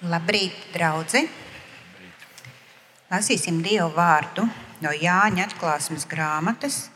[0.00, 1.20] Labrīt, draugi!
[3.10, 4.46] Lasīsim Dievu vārdu
[4.80, 6.86] no Jāņa atklāsmes grāmatas,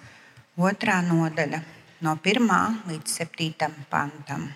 [0.57, 1.59] otrā nodaļa,
[2.01, 2.47] no 1
[2.89, 4.47] līdz 7 pantam.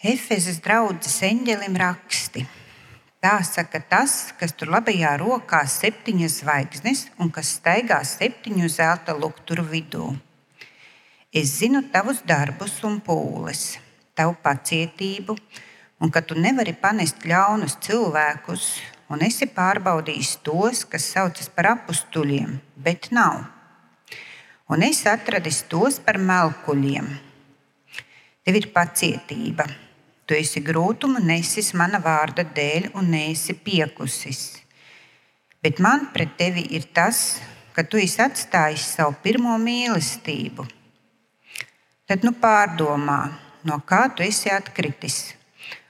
[0.00, 2.46] Efezes draudzes eņģelim raksti.
[3.20, 9.66] Tā saka tas, kas tur labajā rokā septiņas zvaigznes un kas staigā septiņu zelta lukturu
[9.68, 10.14] vidū.
[11.28, 13.66] Es zinu tavus darbus un pūles
[14.18, 15.36] tavu pacietību,
[16.02, 18.66] un ka tu nevari panest ļaunus cilvēkus,
[19.14, 23.46] un esi pārbaudījis tos, kas saucas par apstuļiem, bet nav.
[24.68, 27.06] Un es atradis tos par melkuļiem.
[28.44, 29.64] Tev ir pacietība.
[30.28, 34.58] Tu esi grūtuma nesis mana vārda dēļ un neesi piekusis.
[35.64, 37.40] Bet man pret tevi ir tas,
[37.72, 40.66] ka tu esi atstājis savu pirmo mīlestību.
[42.08, 43.18] Tad nu pārdomā,
[43.68, 45.34] no kā tu esi atkritis.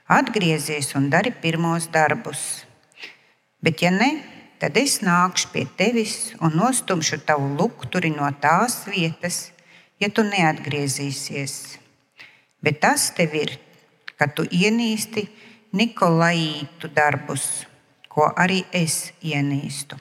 [0.08, 2.64] Atgriezies un dari pirmos darbus.
[3.60, 4.08] Bet, ja ne,
[4.58, 9.50] tad es nākšu pie tevis un nostumšu tavu lukturi no tās vietas,
[10.00, 11.54] ja tu neatgriezīsies.
[12.64, 13.54] Bet tas tev ir,
[14.18, 15.28] ka tu ienīsti
[15.78, 17.66] Nikolaitu darbus,
[18.08, 19.98] ko arī es ienīstu.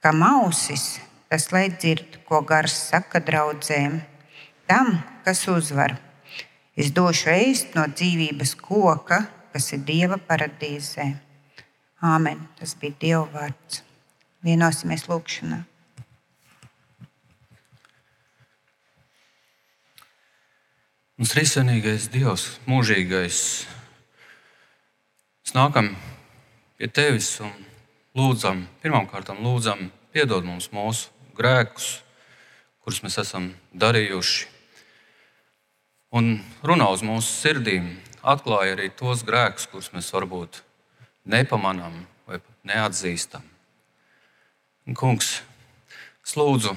[0.00, 0.96] Kā mausis,
[1.28, 4.00] tas lai dzird, ko gars saka draudzēm,
[4.64, 5.98] tam, kas uzvar
[6.80, 9.18] Es došu ēst no dzīvības koka,
[9.52, 11.10] kas ir Dieva paradīzē.
[12.00, 12.38] Āmen.
[12.56, 13.82] Tas bija Dieva vārds.
[14.46, 15.58] Vienosimies lūgšanā.
[21.20, 23.40] Mums ir izsmeļīgais Dievs, mūžīgais.
[25.44, 25.90] Mēs nākam
[26.80, 27.52] pie Tevis un
[28.16, 31.90] lūdzam, pirmkārt, lūdzam, piedod mums mūsu grēkus,
[32.80, 34.48] kurus mēs esam darījuši
[36.10, 40.60] un runā uz mūsu sirdīm, atklāja arī tos grēkus, kurus mēs varbūt
[41.30, 43.44] nepamanām vai neatzīstam.
[44.88, 45.38] Un, kungs,
[46.26, 46.74] es lūdzu,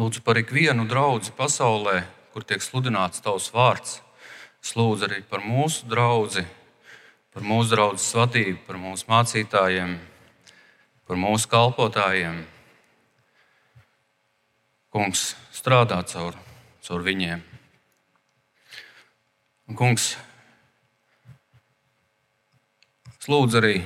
[0.00, 2.02] lūdzu par ikvienu draugu pasaulē,
[2.32, 4.00] kur tiek sludināts tavs vārds.
[4.64, 6.46] Es lūdzu arī par mūsu draugu,
[7.34, 9.98] par mūsu draugu svatību, par mūsu mācītājiem,
[11.04, 12.40] par mūsu kalpotājiem.
[14.94, 16.38] Kungs strādā caur,
[16.86, 17.53] caur viņiem.
[19.64, 20.10] Un, kungs,
[23.14, 23.78] es lūdzu arī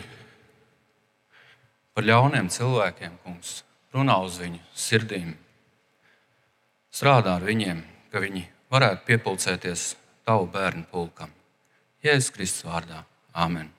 [1.95, 3.61] par ļauniem cilvēkiem, kungs,
[3.95, 5.37] runā uz viņu sirdīm,
[6.91, 8.43] strādā ar viņiem, ka viņi
[8.75, 9.85] varētu piepildīties
[10.27, 11.31] tavu bērnu pulkam.
[12.03, 13.05] Jēzus Kristus vārdā.
[13.39, 13.71] Āmen.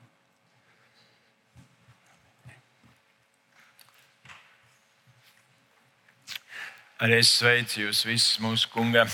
[7.00, 9.06] Arī es sveicu jūs visus mūsu kunga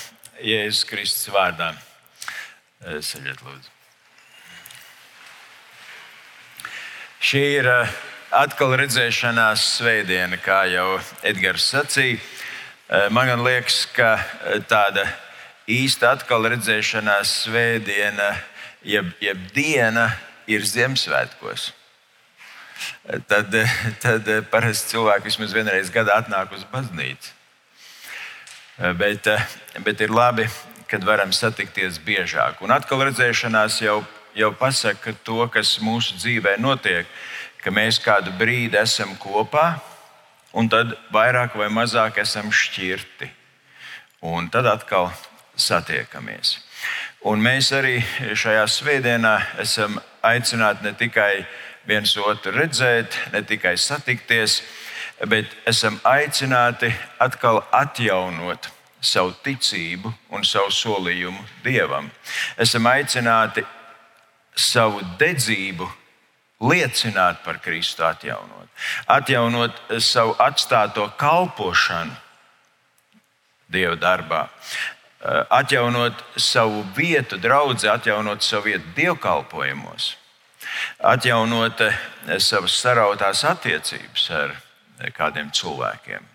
[0.41, 1.73] Jēzus Kristus vārdā.
[2.85, 3.71] Saļiet, lūdzu.
[7.25, 7.69] Šī ir
[8.29, 12.19] atkal redzēšanās svētdiena, kā jau Edgars sacīja.
[13.09, 14.19] Man liekas, ka
[14.69, 15.07] tāda
[15.65, 18.29] īsta atkal redzēšanās svētdiena,
[18.85, 20.05] jeb, jeb diena,
[20.45, 21.71] ir Ziemassvētkos.
[23.25, 23.57] Tad,
[24.03, 27.33] tad parasti cilvēki vismaz vienreiz gadā atnāk uz baznīcu.
[29.01, 29.33] Bet,
[29.81, 30.45] bet ir labi,
[30.95, 32.61] kad varam satikties biežāk.
[32.63, 33.97] Un atkal redzēšanās jau,
[34.31, 37.09] jau pasaka to, kas mūsu dzīvē notiek,
[37.59, 39.73] ka mēs kādu brīdi esam kopā,
[40.55, 43.27] un tad vairāk vai mazāk esam šķirti.
[44.23, 45.09] Un tad atkal
[45.59, 46.61] satiekamies.
[47.27, 47.97] Un mēs arī
[48.31, 49.35] šajā svētdienā
[49.65, 51.43] esam aicināti ne tikai
[51.83, 54.61] viens otru redzēt, ne tikai satikties,
[55.27, 58.71] bet esam aicināti atkal atjaunot
[59.05, 62.09] savu ticību un savu solījumu Dievam.
[62.57, 63.63] Esam aicināti
[64.55, 65.87] savu dedzību
[66.65, 68.69] liecināt par Kristu, atjaunot,
[69.07, 72.15] atjaunot savu atstāto kalpošanu
[73.71, 74.43] Dieva darbā,
[75.49, 80.11] atjaunot savu vietu draudzē, atjaunot savu vietu dievkalpojumos,
[81.01, 81.81] atjaunot
[82.37, 84.55] savas sarautās attiecības ar
[85.17, 86.34] kādiem cilvēkiem.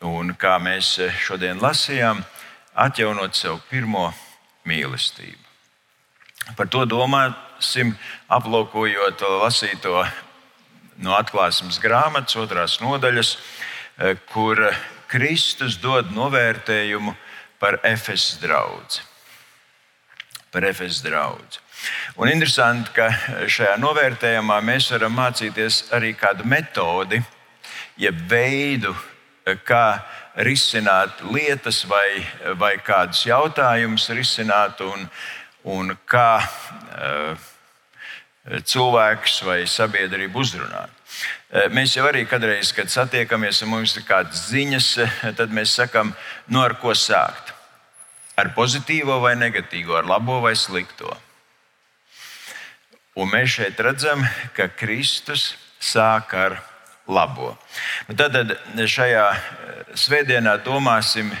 [0.00, 2.22] Un kā mēs šodien lasījām,
[2.72, 4.06] atjaunot sev pirmo
[4.64, 5.36] mīlestību.
[6.56, 7.92] Par to domāsim,
[8.32, 10.00] aplūkojot lasīto
[11.04, 13.34] no atklāsmes grāmatas, otrās nodaļas,
[14.32, 14.62] kur
[15.10, 17.12] Kristus dod novērtējumu
[17.60, 19.04] par Efesas draugu.
[20.50, 21.60] Par Efesas draugu.
[22.20, 23.08] Un interesanti, ka
[23.48, 27.20] šajā novērtējumā mēs varam mācīties arī kādu metodi,
[28.00, 28.92] jeb veidu,
[29.64, 30.00] kā
[30.36, 32.24] risināt lietas vai,
[32.58, 34.80] vai kādus jautājumus risināt.
[34.84, 35.08] Un,
[35.64, 36.40] un kā
[38.64, 40.90] cilvēks vai sabiedrība uzrunāt.
[41.74, 44.90] Mēs jau arī kādreiz, kad satiekamies un mums ir kādas ziņas,
[45.38, 46.14] tad mēs sakām,
[46.48, 47.52] no nu, ar ko sākt.
[48.38, 51.10] Ar pozitīvo vai negatīvo, ar labo vai slikto.
[53.18, 54.22] Un mēs šeit redzam,
[54.56, 55.50] ka Kristus
[55.82, 56.60] sāk ar
[57.10, 57.52] labo.
[58.08, 58.36] Un tad
[58.78, 59.26] šajā
[59.98, 61.32] svētdienā domāsim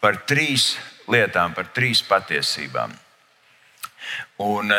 [0.00, 0.74] par trīs
[1.10, 2.92] lietām, par trīs patiesībām.
[4.40, 4.72] Un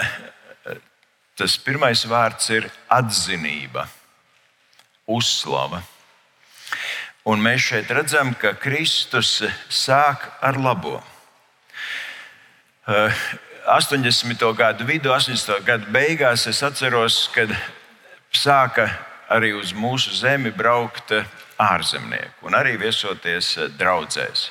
[1.37, 3.87] tas pirmais vārds ir atzinība
[5.09, 5.81] uzslava.
[7.29, 10.97] Un mēs šeit redzam, ka Kristus sāk ar labo.
[12.87, 14.41] 80.
[14.41, 15.61] Eh, gadu vidū, 80.
[15.65, 17.53] gadu beigās es atceros, kad
[18.33, 18.89] sāka
[19.31, 21.13] arī uz mūsu zemi braukt
[21.61, 24.49] ārzemnieki un arī viesoties draudzēs.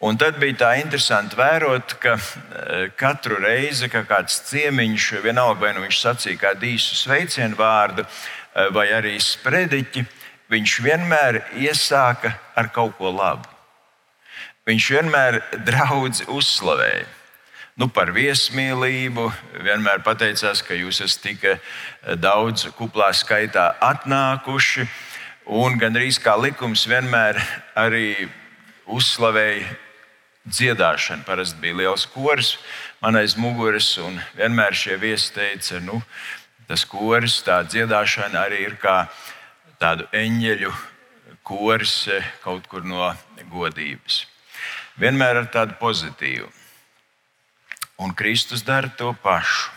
[0.00, 5.74] Un tad bija tā interesanti vērot, ka eh, katru reizi, kad kāds ciemiņš, vienalga vai
[5.76, 8.06] nu viņš sacīja kādu īsu sveicienu vārdu,
[8.50, 10.02] Eh, vai arī sprediķi,
[10.50, 13.46] viņš vienmēr iesāka ar kaut ko labu.
[14.66, 17.06] Viņš vienmēr draudzi uzslavēja.
[17.80, 19.22] Nu, par viesmīlību
[19.64, 21.62] vienmēr pateicās, ka jūs esat tik eh,
[22.20, 24.84] daudz kuplā skaitā atnākuši.
[25.48, 27.40] Un gandrīz kā likums vienmēr
[27.80, 28.28] arī
[28.84, 29.72] uzslavēja
[30.44, 31.24] dziedāšanu.
[31.24, 32.52] Parasti bija liels koris
[33.00, 36.02] man aiz muguras, un vienmēr šie viesi teica, nu,
[36.68, 39.06] tas koris, tā dziedāšana arī ir kā
[39.80, 40.76] tādu eņģeļu
[41.48, 43.08] koris eh, kaut kur no
[43.48, 44.26] godības.
[45.00, 46.59] Vienmēr ar tādu pozitīvu.
[48.00, 49.68] Un Kristus dara to pašu.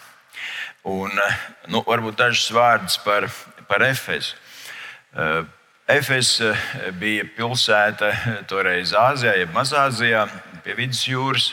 [0.84, 1.36] Un, eh,
[1.68, 3.28] nu, varbūt dažs vārds par,
[3.68, 4.36] par Efezu.
[5.16, 5.44] Eh,
[5.92, 6.38] Efes
[6.96, 8.14] bija pilsēta
[8.48, 10.24] toreiz Āzijā, jeb Mazāzijā,
[10.64, 11.50] pie vidusjūras.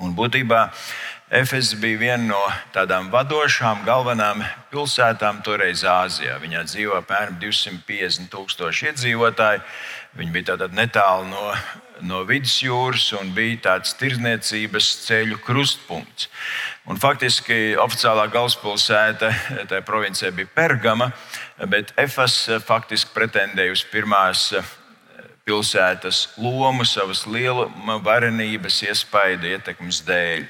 [0.00, 0.70] Un būtībā
[1.32, 2.40] Efes bija viena no
[2.74, 6.34] tādām vadošām, galvenām pilsētām toreiz Āzijā.
[6.40, 9.62] Viņā dzīvo apmēram 250 tūkstoši iedzīvotāji.
[10.12, 11.52] Viņi bija netālu no,
[12.04, 16.28] no vidusjūras un bija tāds tirdzniecības ceļu krustpunkts.
[16.84, 19.30] Un faktiski oficiālā galvaspilsēta
[19.70, 21.08] tajā provincijā bija Pergama,
[21.72, 24.50] bet Efes faktiski pretendēja uz pirmās
[25.46, 30.44] pilsētas lomu savas lieluma, varenības, iespaidu, ietekmes dēļ.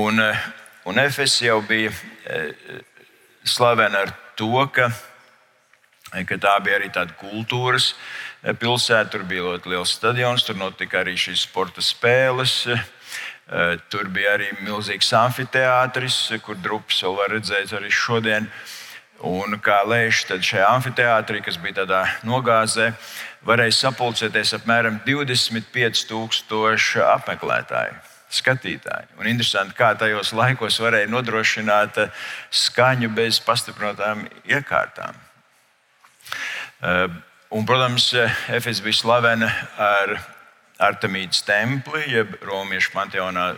[0.00, 0.48] Un, eh,
[0.84, 1.92] un Efes jau bija
[2.26, 2.80] eh,
[3.44, 4.90] slavena ar to, ka,
[6.10, 7.92] ka tā bija arī tāda kultūras
[8.42, 9.10] eh, pilsēta.
[9.12, 12.54] Tur bija ļoti liels stadions, tur notika arī šīs sporta spēles.
[13.90, 16.16] Tur bija arī milzīgs amfiteātris,
[16.46, 18.46] kur drupas vēl var redzēt arī šodien.
[19.26, 22.92] Un kā lēš, tad šajā amfiteātrī, kas bija tādā nogāzē,
[23.42, 27.98] varēja sapulcēties apmēram 25,000 apmeklētāju
[28.30, 29.08] skatītāji.
[29.18, 32.12] Un interesanti, kā tajos laikos varēja nodrošināt eh,
[32.54, 35.18] skaņu bez pastiprinātām iekārtām.
[37.50, 38.14] Eh, un, protams,
[38.48, 40.20] Efes bija slavena ar
[40.78, 43.56] Artemīdas templi, jeb Romiešu panteonā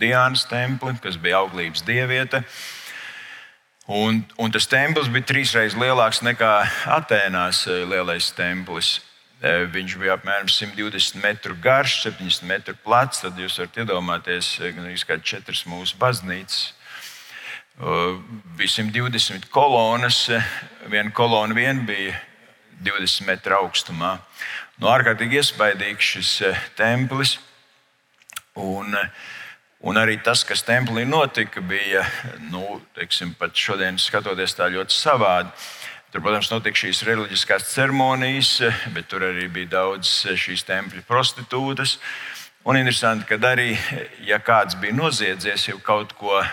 [0.00, 2.42] Diānas templi, kas bija auglības dieviete.
[3.88, 6.52] Un, un tas templis bija trīsreiz lielāks nekā
[6.96, 9.00] Atēnās eh, lielais templis.
[9.42, 13.20] Eh, viņš bija apmēram 120 metru garš, 70 metru plats.
[13.20, 14.54] Tad jūs varat iedomāties,
[15.06, 16.72] ka četras mūsu baznīcas.
[18.58, 20.24] Bija 120 kolonas,
[20.90, 22.16] viena kolona vien bija
[22.84, 24.16] 20 metru augstumā.
[24.78, 27.38] Nu, ārkārtīgi iespaidīgs šis eh, templis.
[28.58, 28.94] Un,
[29.86, 32.04] un arī tas, kas templī notika, bija
[32.50, 35.52] nu, teiksim, pat šodien skatoties tā ļoti savādi.
[36.08, 38.54] Tur, protams, notika šīs reliģiskās ceremonijas,
[38.94, 41.98] bet tur arī bija daudz šīs tempļa prostitūtas.
[42.68, 43.74] Un interesanti, ka arī,
[44.26, 46.48] ja kāds bija noziedzies, jau kaut ko eh,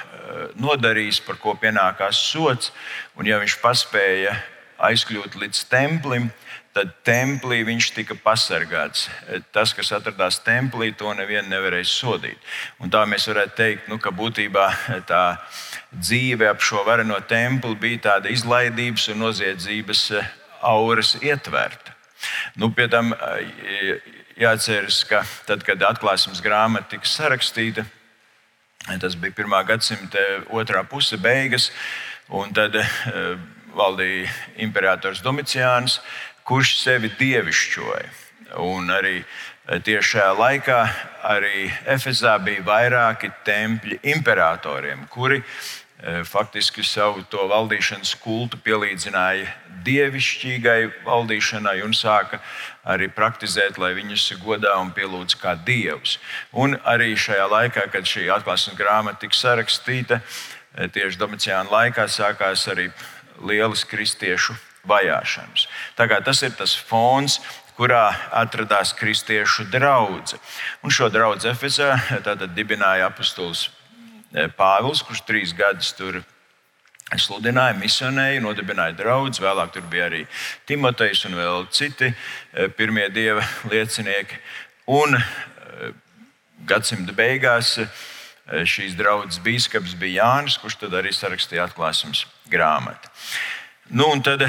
[0.61, 2.73] nodarījis, par ko pienākās sots,
[3.15, 4.35] un ja viņš paspēja
[4.81, 6.29] aizkļūt līdz templim,
[6.75, 9.07] tad templī viņš tika pasargāts.
[9.55, 12.49] Tas, kas atradās templī, to nevienu nevarēja sodīt.
[12.83, 14.65] Un tā mēs varētu teikt, nu, ka būtībā
[15.11, 15.23] tā
[15.93, 20.09] dzīve ap šo vareno templi bija tāda izlaidības un noziedzības
[20.65, 21.95] auras ietverta.
[22.59, 23.13] Nu, pie tam
[24.39, 27.85] jāatceras, ka tad, kad atklāsmes grāmata tika sarakstīta,
[28.99, 31.69] tas bija pirmā gadsimta otrā puse, beigas,
[32.27, 32.75] un tad
[33.75, 34.31] valdīja
[34.65, 35.99] imperators Domiciāns,
[36.47, 38.09] kurš sevi dievišķoja.
[38.63, 40.81] Un arī eh, tieši šajā laikā
[41.35, 41.65] arī
[41.95, 45.43] Efezā bija vairāki tempļi imperatoriem, kuri
[46.23, 49.47] faktiski savu to valdīšanas kultu pielīdzināja
[49.85, 52.39] dievišķīgai valdīšanai un sāka
[52.85, 56.17] arī praktizēt, lai viņus godā un pielūdz kā dievus.
[56.53, 60.21] Un arī šajā laikā, kad šī atklāsmes grāmata tika sarakstīta,
[60.75, 62.89] tieši Domiciāna laikā sākās arī
[63.43, 64.55] lielas kristiešu
[64.87, 65.67] vajāšanas.
[65.97, 67.39] Tas ir tas fons,
[67.75, 70.37] kurā atradās kristiešu draugs.
[70.83, 71.95] Un šo draugu Efesā
[72.55, 73.67] dibināja apustulis
[74.31, 76.21] e, Pāvils, kurš trīs gadus tur
[77.19, 79.41] sludināja, misionēja, nodibināja draugus.
[79.43, 80.23] Vēlāk tur bija arī
[80.69, 84.39] Timotejs un vēl citi e, pirmie dieva liecinieki.
[84.95, 85.91] Un e,
[86.65, 87.75] gadsimta beigās
[88.45, 93.09] šīs draudzes biskups bija Jānis, kurš tad arī sarakstīja atklāsmes grāmatu.
[93.89, 94.45] Nu, un tad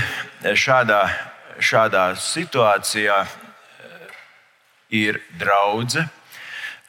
[0.56, 1.00] šādā
[1.60, 4.10] šādā situācijā eh,
[4.90, 6.08] ir draudzene,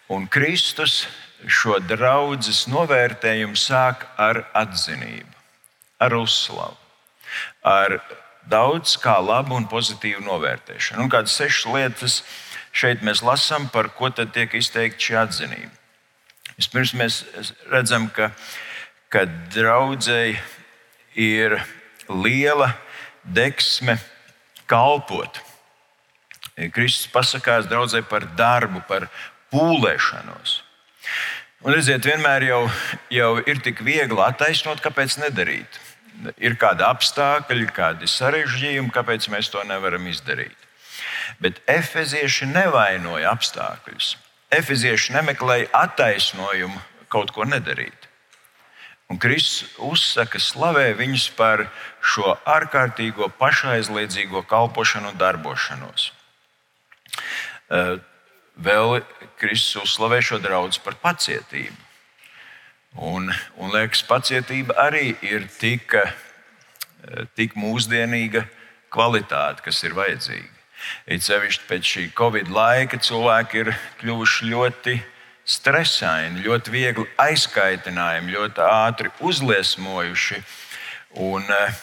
[0.10, 1.06] un Kristus
[1.48, 5.34] šo draudzes novērtējumu sāk ar atzinību,
[6.02, 6.78] ar uzslavu,
[7.64, 8.00] ar
[8.48, 11.04] daudz kā labu un pozitīvu novērtēšanu.
[11.04, 12.22] Un kādas sešas lietas
[12.72, 15.77] šeit mēs lasām, par ko tad tiek izteikta šī atzinība.
[16.58, 17.22] Vispirms mēs
[17.70, 18.32] redzam, ka,
[19.14, 20.40] ka draudzēji
[21.18, 21.60] ir
[22.10, 22.72] liela
[23.24, 23.98] deksme
[24.70, 25.42] kalpot.
[26.74, 29.06] Kristus pasakās draudzē par darbu, par
[29.54, 30.62] pūlēšanos.
[31.62, 32.62] Un redziet, vienmēr jau,
[33.14, 35.82] jau ir tik viegli attaisnot, kāpēc nedarīt.
[36.42, 40.58] Ir kādi apstākļi, kādi sarežģījumi, kāpēc mēs to nevaram izdarīt.
[41.38, 44.16] Bet efezieši nevainoja apstākļus.
[44.54, 46.80] Efezieši nemeklēja attaisnojumu
[47.12, 48.08] kaut ko nedarīt.
[49.08, 51.66] Un Kristus uzsaka, slavē viņus par
[52.04, 56.10] šo ārkārtīgo pašaizliedzīgo kalpošanu un darbošanos.
[58.58, 58.98] Vēl
[59.40, 61.84] Kristus uzslavē šo draugu par pacietību.
[62.98, 63.30] Un,
[63.62, 65.94] un liekas, pacietība arī ir tik,
[67.38, 68.48] tik mūsdienīga
[68.90, 70.57] kvalitāte, kas ir vajadzīga.
[71.08, 74.98] It sevišķi pēc šī Covid laika cilvēki ir kļuvuši ļoti
[75.48, 80.42] stresaini, ļoti viegli aizkaitinājuši, ļoti ātri uzliesmojuši.
[81.24, 81.78] Un, eh,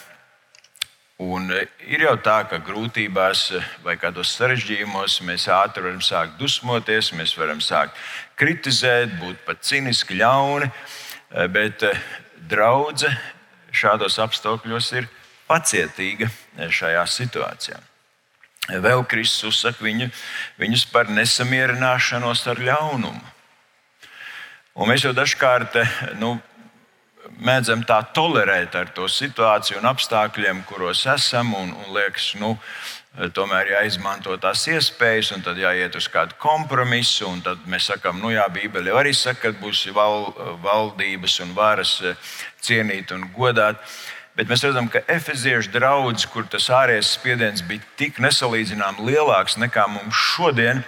[1.19, 3.47] un ir jau tā, ka grūtībās
[3.83, 7.97] vai kādos sarežģījumos mēs ātri varam sākt dusmoties, mēs varam sākt
[8.37, 10.71] kritizēt, būt pat ciniski, ļauni.
[11.31, 11.97] Eh, bet eh,
[12.47, 13.17] draudzene
[13.75, 15.09] šādos apstākļos ir
[15.49, 16.29] pacietīga
[16.69, 17.81] šajā situācijā.
[18.65, 20.09] Vēl Kristus uzsaka viņu,
[20.57, 23.33] viņus par nesamierināšanos ar ļaunumu.
[24.75, 25.77] Un mēs jau dažkārt
[26.19, 26.33] nu,
[27.45, 31.53] mēdzam tā tolerēt ar to situāciju un apstākļiem, kuros esam.
[31.55, 32.55] Un, un liekas, nu,
[33.37, 37.29] tomēr jāizmanto tās iespējas, un tad jāiet uz kādu kompromisu.
[37.45, 40.33] Tad mēs sakām, nu jā, Bībele jau arī saka, ka būs val,
[40.65, 41.99] valdības un varas
[42.65, 43.79] cienīt un godāt.
[44.35, 49.85] Bet mēs redzam, ka efeziešu draugs, kur tas ārējais spiediens bija tik nesalīdzināmāk lielāks nekā
[49.87, 50.81] mums šodien,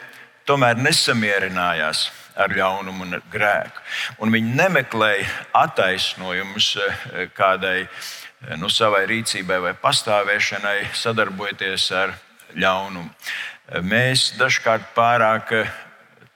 [0.47, 3.83] tomēr nesamierinājās ar ļaunumu un ar grēku.
[4.19, 5.27] Un viņi nemeklēja
[5.57, 12.17] attaisnojumus eh, kādai eh, nu, savai rīcībai vai pastāvēšanai, sadarbojoties ar
[12.51, 13.09] ļaunumu.
[13.09, 15.55] Eh, mēs dažkārt pārāk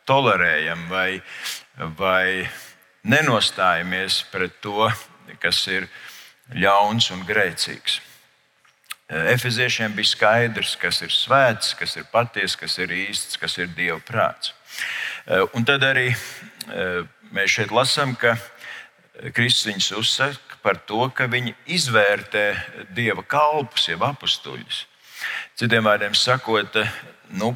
[0.07, 1.19] tolerējam vai,
[1.99, 2.47] vai
[3.03, 4.87] nenostājamies pret to,
[5.43, 5.91] kas ir
[6.55, 7.99] ļauns un grēcīgs.
[9.11, 13.99] Efeziešiem bija skaidrs, kas ir svēts, kas ir patiesa, kas ir īsts, kas ir Dieva
[14.07, 14.53] prāts.
[15.27, 17.01] Eh, un tad arī eh,
[17.35, 18.37] mēs šeit lasām, ka
[19.35, 22.45] Kristus viņus uzsaka par to, ka viņi izvērtē
[22.95, 24.85] dieva kalpus, jeb apstuļus.
[25.57, 26.79] Citiem vārdiem sakot,
[27.37, 27.51] nu,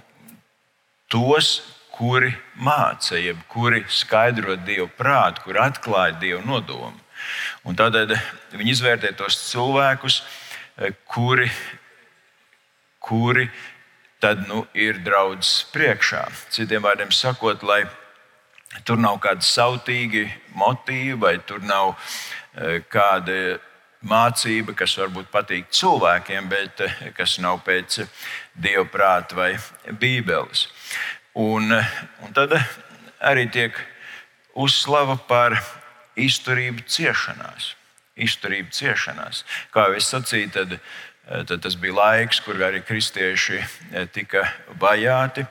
[1.09, 1.55] tos,
[1.95, 7.04] kuri māca, jeb kuri skaidro dievu prātu, kuri atklāja dievu nodomu.
[7.65, 8.15] Un tādēļ
[8.55, 10.21] viņi izvērtē tos cilvēkus,
[10.77, 11.51] eh, kuri,
[12.99, 13.49] kuri
[14.19, 16.23] tad nu, ir draudzes priekšā.
[16.49, 17.83] Citiem vārdiem sakot, lai
[18.87, 20.25] tur nav kādi sautīgi
[20.57, 23.59] motīvi, vai tur nav e, kāda
[24.05, 28.01] mācība, kas varbūt patīk cilvēkiem, bet e, kas nav pēc
[28.53, 29.51] dieva prāta vai
[30.01, 30.67] bībeles.
[31.35, 31.69] Un,
[32.23, 32.55] un tad
[33.19, 33.77] arī tiek
[34.55, 35.57] uzslava par
[36.15, 37.73] izturību ciešanās.
[38.15, 39.43] Izturību ciešanās.
[39.73, 40.79] Kā jau es sacīju, tad
[41.27, 44.43] Eh, tad tas bija laiks, kur arī kristieši eh, tika
[44.77, 45.45] vajāti.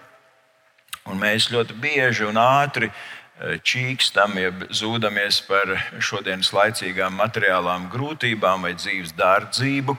[1.11, 8.69] Un mēs ļoti bieži un ātri eh, čīkstam, ja zūdamies par šodienas laicīgām materiālām grūtībām
[8.69, 9.99] vai dzīves dārdzību.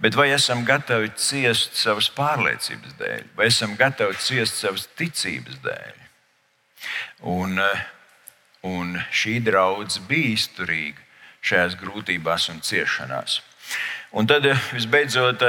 [0.00, 6.00] Bet vai esam gatavi ciest savas pārliecības dēļ, vai esam gatavi ciest savas ticības dēļ?
[7.28, 7.60] Un,
[8.64, 11.02] un šī draudzene bija izturīga
[11.44, 13.40] šajās grūtībās un ciešanās.
[14.16, 15.42] Un tad visbeidzot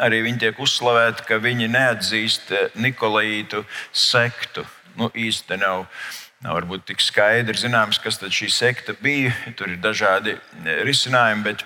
[0.00, 4.64] arī viņi tiek uzslavēti, ka viņi neatzīst Nikolaitu sektu.
[4.98, 5.86] Nu, īsti nav,
[6.44, 9.34] nav varbūt tik skaidri zināms, kas šī sekta bija.
[9.58, 10.36] Tur ir dažādi
[10.86, 11.64] risinājumi, bet,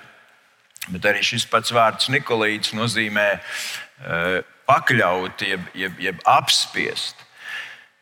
[0.89, 4.39] bet arī šis pats vārds Nikolaits nozīmē uh,
[4.69, 7.28] pakļaut, jeb, jeb, jeb apspiest.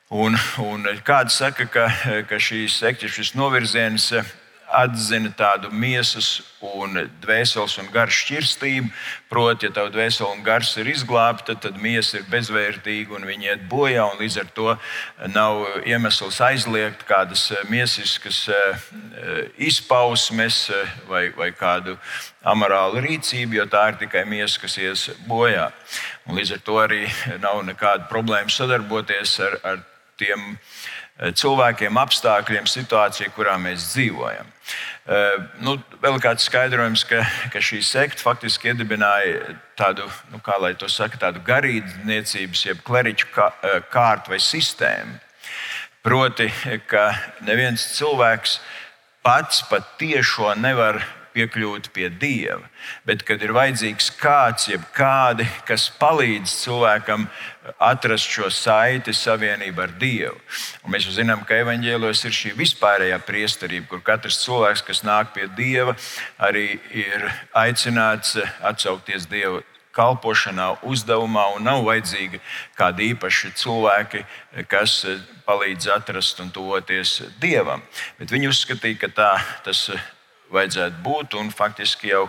[0.08, 1.88] Un, un kāds saka, ka,
[2.30, 4.14] ka šīs sekta, šis novirziens
[4.68, 8.90] atzina tādu miesas un dvēseles un garas šķirstību.
[9.32, 13.66] Proti, ja tava dvēsele un gars ir izglābta, tad miesa ir bezvērtīga un viņi iet
[13.72, 14.06] bojā.
[14.20, 14.76] Līdz ar to
[15.34, 18.88] nav iemesls aizliegt kādas miesiskas eh,
[19.68, 20.70] izpausmes
[21.08, 21.98] vai, vai kādu
[22.48, 25.68] amorālu rīcību, jo tā ir tikai miesa, kas ies bojā.
[26.28, 27.06] Un līdz ar to arī
[27.44, 29.86] nav nekāda problēma sadarboties ar, ar
[30.20, 30.58] tiem
[31.18, 34.50] Eh, cilvēkiem, apstākļiem, situācijai, kurā mēs dzīvojam.
[35.10, 40.76] Eh, nu, vēl kāds skaidrojums, ka, ka šī sekta faktiski iedibināja tādu, nu, kā lai
[40.78, 45.18] to saka, tādu garīdzniecības, jeb kleriķu eh, kārtu vai sistēmu.
[46.06, 46.52] Proti,
[46.88, 47.10] ka
[47.50, 48.60] neviens cilvēks
[49.26, 51.02] pats pat tiešo nevar
[51.38, 52.66] piekļūt pie Dieva.
[53.08, 57.28] Bet, kad ir vajadzīgs kāds, jeb kādi, kas palīdz cilvēkam
[57.84, 60.36] atrast šo saiti, savienību ar Dievu.
[60.84, 65.34] Un mēs jau zinām, ka evanģēlos ir šī vispārējā priesterība, kur katrs cilvēks, kas nāk
[65.38, 65.98] pie Dieva,
[66.38, 69.64] arī ir aicināts atsaukties Dieva
[69.98, 72.42] kalpošanā, uzdevumā, un nav vajadzīgi
[72.78, 74.24] kādi īpaši cilvēki,
[74.70, 75.00] kas
[75.48, 77.82] palīdz atrast un tuvoties Dievam.
[78.20, 79.32] Bet viņi uzskatīja, ka tā
[79.66, 79.88] tas
[80.54, 81.36] vajadzētu būt.
[81.40, 82.28] Un faktiski jau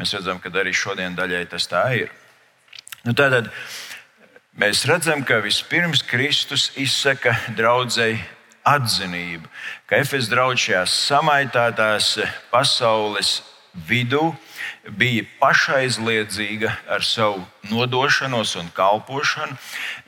[0.00, 2.10] mēs redzam, ka arī šodien daļai tas tā ir.
[3.04, 3.48] Nu, tātad
[4.60, 8.20] mēs redzam, ka vispirms Kristus izsaka draudzēji
[8.66, 9.48] atzinību,
[9.88, 12.18] ka Efes draugs šajās samaitātās
[12.52, 13.40] pasaules
[13.88, 14.34] vidū
[14.98, 19.56] bija pašaizliedzīga ar savu nodošanos un kalpošanu.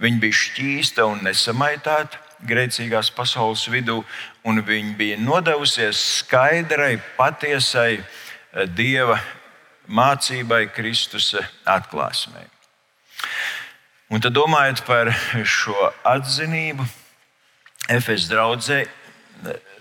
[0.03, 4.01] Viņa bija šķīsta un nesamaitāta grēcīgās pasaules vidū,
[4.45, 8.05] un viņa bija nodevusies skaidrai, patiesai eh,
[8.67, 9.19] dieva
[9.89, 12.49] mācībai, Kristus eh, atklāsmei.
[14.13, 15.13] Un tad domājot par
[15.59, 16.85] šo atzinību,
[17.91, 18.85] Efes draudzē,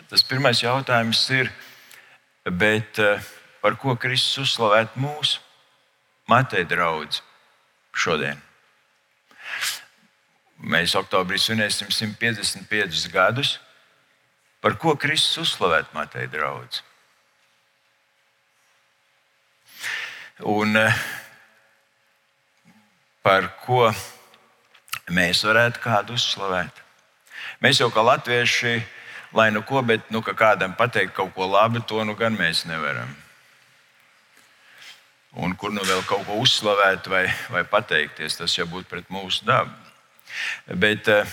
[0.10, 1.52] tas pirmais jautājums ir,
[2.50, 3.22] bet eh,
[3.62, 5.40] par ko Kristus uzslavēt mūsu
[6.32, 7.22] Mateja draugu
[7.94, 8.40] šodien?
[10.62, 13.56] Mēs oktobrī svinēsim 155 gadus.
[14.62, 16.84] Par ko Kristus uzslavēt Mateja draugs?
[20.46, 21.02] Un eh,
[23.26, 23.90] par ko
[25.10, 26.82] mēs varētu kādu uzslavēt?
[27.62, 28.80] Mēs jau kā latvieši,
[29.38, 33.10] lai nu ko, bet nu, kādam pateikt kaut ko labu, to nu gan mēs nevaram.
[35.42, 39.46] Un kur nu vēl kaut ko uzslavēt vai, vai pateikties, tas jau būtu pret mūsu
[39.48, 39.74] dabu.
[40.68, 41.26] Bet, eh,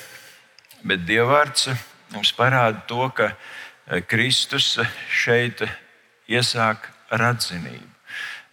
[0.82, 1.68] bet Dievvvārds
[2.14, 4.78] mums parāda to, ka eh, Kristus
[5.10, 5.62] šeit
[6.28, 7.88] iesāk ar atzinību.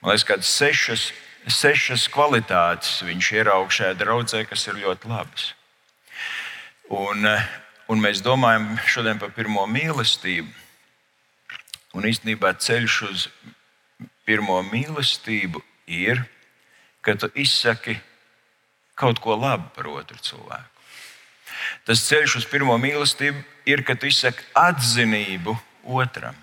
[0.01, 1.05] Man liekas, kādas sešas,
[1.49, 5.53] sešas kvalitātes viņš ieraug šajā draudzē, kas ir ļoti labas.
[6.89, 7.47] Un, eh,
[7.89, 10.51] un mēs domājam šodien par pirmo mīlestību.
[11.95, 13.27] Un īstenībā ceļš uz
[14.27, 16.25] pirmo mīlestību ir,
[17.01, 17.95] ka tu izsaki
[18.95, 20.71] kaut ko labu par otru cilvēku.
[21.85, 25.55] Tas ceļš uz pirmo mīlestību ir, kad tu izsaki atzinību
[25.85, 26.35] otram.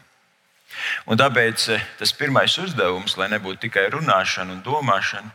[1.06, 5.32] Un tāpēc eh, tas pirmais uzdevums, lai nebūtu tikai runāšana un domāšana,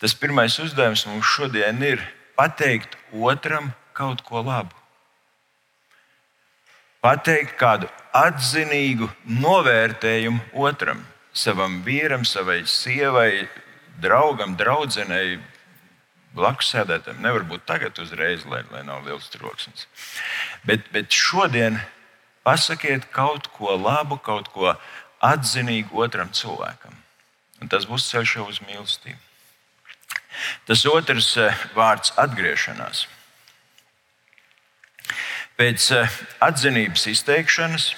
[0.00, 2.02] tas pirmais uzdevums mums šodien ir
[2.38, 4.74] pateikt otram kaut ko labu.
[7.02, 11.02] Pateikt kādu atzinīgu novērtējumu otram,
[11.34, 13.48] savam vīram, savai sievai,
[14.00, 15.40] draugam, draudzenei,
[16.36, 17.22] blakus sēdētājiem.
[17.24, 19.86] Nevar būt tagad uzreiz, lai, lai nav liels troksnis.
[20.68, 21.80] Bet, bet šodien
[22.46, 24.74] pasakiet kaut ko labu, kaut ko
[25.22, 26.96] atzinīgu otram cilvēkam.
[27.62, 29.20] Un tas būs ceļš uz mīlestību.
[30.66, 33.06] Tas otrs eh, vārds- atgriešanās.
[35.60, 37.92] Pēc eh, atzinības izteikšanas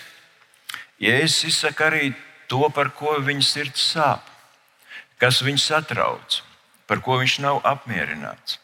[1.02, 2.12] Jēzus izsaka arī
[2.48, 4.22] to, par ko viņa sirds sāp,
[5.18, 6.43] kas viņu satrauc
[6.90, 8.58] par ko viņš nav apmierināts.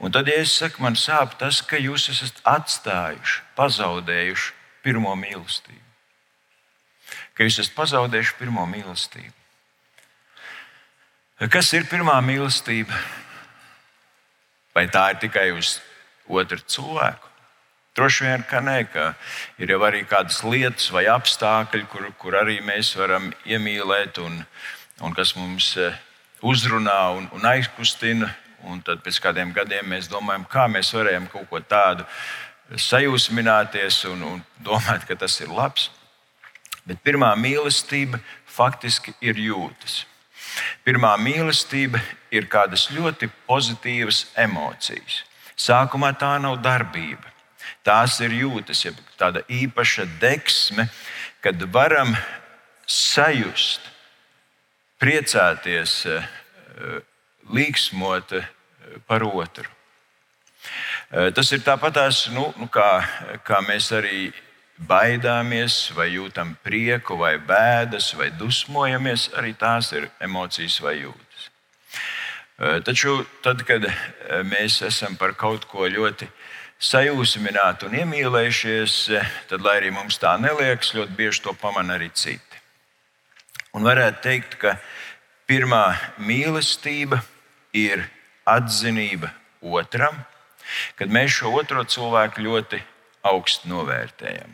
[0.00, 5.84] Un tad, ja es saku, man sāp tas, ka jūs esat atstājuši, pazaudējuši pirmo mīlestību.
[7.36, 9.36] Ka jūs esat pazaudējuši pirmo mīlestību.
[11.48, 12.92] Kas ir pirmā mīlestība?
[14.76, 15.78] Vai tā ir tikai uz
[16.28, 17.30] otru cilvēku?
[17.96, 19.06] Droši vien, ka nē, ka
[19.58, 24.36] ir jau arī kādas lietas vai apstākļi, kur, kur arī mēs varam iemīlēt, un,
[25.00, 25.96] un kas mums eh,
[26.42, 28.30] uzrunā un, un aizkustina.
[28.68, 32.04] Un tad pēc kādiem gadiem mēs domājam, kā mēs varējām kaut ko tādu
[32.76, 35.88] sajūsmināties un, un domāt, ka tas ir labs.
[36.84, 40.04] Bet pirmā mīlestība faktiski ir jūtas.
[40.84, 42.00] Pirmā mīlestība
[42.34, 45.22] ir kādas ļoti pozitīvas emocijas.
[45.56, 47.28] Sākumā tā nav darbība.
[47.84, 50.88] Tās ir jūtas, ja tāda īpaša deksme,
[51.44, 52.12] kad varam
[52.86, 53.80] sajust,
[55.00, 57.00] priecāties, eh,
[57.50, 58.48] līksmot eh,
[59.08, 59.66] par otru.
[61.10, 63.00] Eh, tas ir tāpatās, nu, nu kā,
[63.44, 64.30] kā mēs arī
[64.80, 71.48] baidāmies, vai jūtam prieku, vai bēdas, vai dusmojamies, arī tās ir emocijas vai jūtas.
[72.84, 73.86] Taču tad, kad
[74.44, 76.26] mēs esam par kaut ko ļoti
[76.76, 78.96] sajūsmināti un iemīlējušies,
[79.48, 82.49] tad, lai arī mums tā neliekas, ļoti bieži to pamana arī citi.
[83.76, 84.76] Un varētu teikt, ka
[85.46, 87.20] pirmā mīlestība
[87.76, 88.02] ir
[88.48, 89.30] atzinība
[89.60, 90.16] otram,
[90.98, 92.80] kad mēs šo otro cilvēku ļoti
[93.26, 94.50] augstu novērtējam.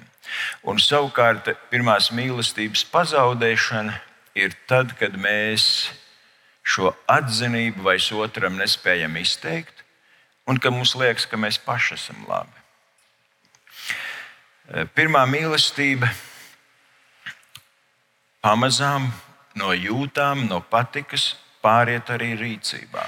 [0.66, 3.94] Un savukārt pirmās mīlestības pazaudēšana
[4.36, 5.88] ir tad, kad mēs
[6.66, 9.84] šo atzinību vairs otram nespējam izteikt,
[10.50, 12.64] un ka mums liekas, ka mēs paši esam labi.
[14.98, 16.10] Pirmā mīlestība
[18.46, 19.08] pamazām
[19.58, 21.32] no jūtām, no patikas
[21.64, 23.02] pāriet arī rīcībā,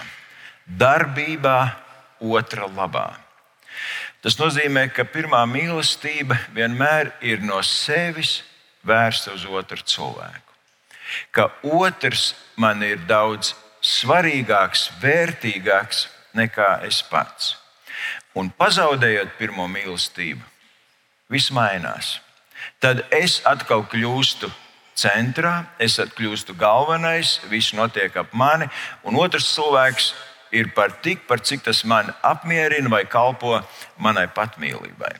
[0.66, 1.58] darbībā,
[2.18, 3.12] otra labā.
[4.24, 8.40] Tas nozīmē, ka pirmā mīlestība vienmēr ir no sevis
[8.82, 10.58] vērsta uz otru cilvēku.
[11.30, 17.54] Ka otrs man ir daudz svarīgāks, vērtīgāks nekā es pats.
[18.34, 20.42] Un pazaudējot pirmo mīlestību,
[21.30, 22.16] viss mainās.
[22.82, 24.50] Tad es atkal kļūstu
[24.98, 28.68] centrā, es kļūstu galvenais, viss notiek ap mani,
[29.06, 30.12] un otrs cilvēks
[30.52, 33.60] ir par tik, par cik tas man apmierina vai kalpo
[33.98, 35.14] manai patmīlībai.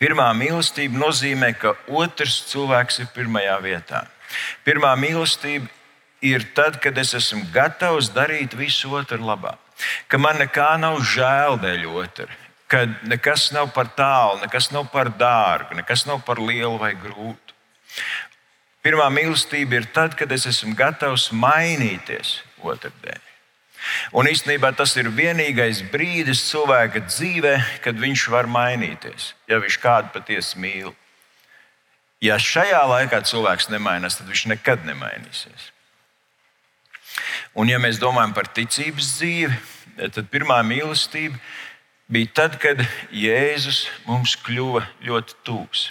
[0.00, 4.04] Pirmā mīlestība nozīmē, ka otrs cilvēks ir pirmajā vietā.
[4.64, 5.68] Pirmā mīlestība
[6.24, 9.56] ir tad, kad es esmu gatavs darīt visu otru labā.
[10.08, 12.28] Ka man nekā nav žēl dēļ otra,
[12.70, 17.55] ka nekas nav par tālu, nekas nav par dārgu, nekas nav par lielu vai grūtu.
[18.86, 23.22] Pirmā mīlestība ir tad, kad es esmu gatavs mainīties otru dēļ.
[24.18, 27.54] Un īstenībā tas ir vienīgais brīdis cilvēka dzīvē,
[27.84, 30.94] kad viņš var mainīties, ja viņš kādu patiesi mīl.
[32.24, 35.70] Ja šajā laikā cilvēks nemainās, tad viņš nekad nemainīsies.
[37.56, 39.58] Un, ja mēs domājam par ticības dzīvi,
[40.12, 41.38] tad pirmā mīlestība
[42.12, 45.90] bija tad, kad Jēzus mums kļuva ļoti tūs.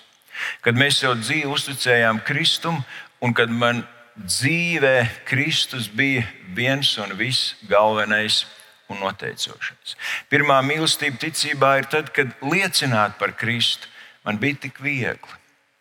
[0.65, 2.81] Kad mēs jau dzīvi uzticējām Kristum,
[3.23, 3.83] un kad man
[4.15, 6.23] dzīvē Kristus bija
[6.55, 8.45] viens un viss galvenais
[8.89, 9.95] un noteicošais.
[10.29, 13.89] Pirmā mīlestība ticībā ir tad, kad liecināt par Kristu
[14.25, 15.37] man bija tik viegli,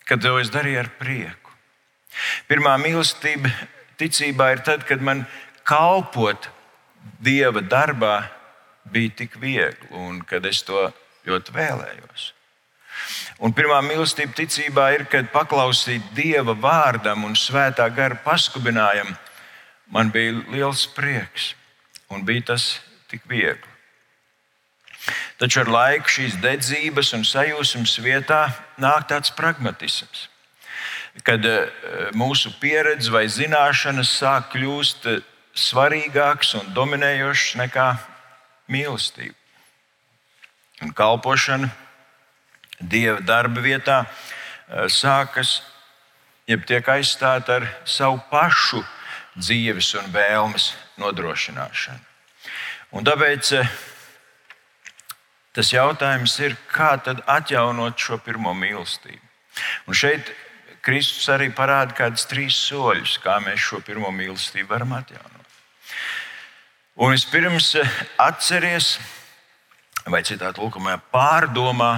[0.09, 1.53] kad to es darīju ar prieku.
[2.49, 3.51] Pirmā mīlestība
[4.01, 5.25] ticībā ir tad, kad man
[5.67, 6.51] kalpot
[7.21, 8.31] Dieva darbā
[8.89, 10.87] bija tik viegli, un kad es to
[11.29, 12.31] ļoti vēlējos.
[13.43, 19.17] Un pirmā mīlestība ticībā ir, kad paklausīt Dieva vārdam un svētā gara paskubinājumam,
[19.91, 21.53] man bija liels prieks,
[22.09, 22.79] un bija tas
[23.11, 23.75] tik viegli.
[25.37, 28.47] Taču ar laiku šīs dedzības un sajūsmas vietā
[28.81, 30.29] nāk tāds pragmatisms,
[31.27, 31.69] kad eh,
[32.17, 35.09] mūsu pieredze vai zināšanas sāk kļūt
[35.55, 37.89] svarīgāks un dominējošs nekā
[38.73, 39.37] mīlestība.
[40.83, 41.71] Un kalpošana
[42.81, 45.61] Dieva darba vietā eh, sākas,
[46.51, 48.83] jeb tiek aizstāta ar savu pašu
[49.39, 52.03] dzīves un vēlmes nodrošināšanu.
[52.95, 53.77] Un tāpēc eh,
[55.55, 59.23] tas jautājums ir, kā tad atjaunot šo pirmo mīlestību.
[59.87, 60.33] Un šeit
[60.85, 65.31] Kristus arī parāda kādus trīs soļus, kā mēs šo pirmo mīlestību varam atjaunot.
[66.95, 68.99] Un vispirms eh, atceries,
[70.07, 71.97] vai citādi lūkumā, pārdomā,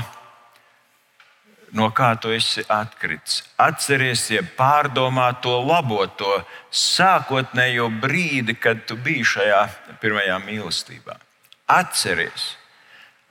[1.72, 3.42] no kā tu esi atkritis.
[3.58, 6.38] Atceries, ja pārdomā to labo, to
[6.70, 9.62] sākotnējo brīdi, kad tu biji šajā
[10.02, 11.18] pirmajā mīlestībā.
[11.66, 12.54] Atceries,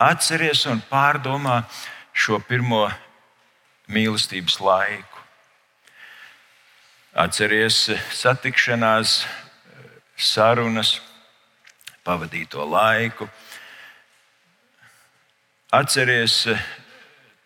[0.01, 1.63] atceries un pārdomā
[2.13, 2.89] šo pirmo
[3.87, 5.23] mīlestības laiku.
[7.15, 9.21] Atceries satikšanās,
[10.17, 10.99] sarunas
[12.03, 13.29] pavadīto laiku.
[15.71, 16.47] atceries